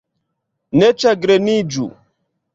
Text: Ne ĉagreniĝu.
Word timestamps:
Ne 0.83 0.89
ĉagreniĝu. 1.03 1.89